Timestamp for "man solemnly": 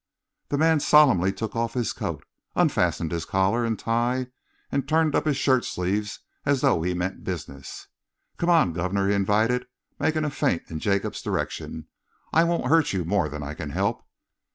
0.57-1.31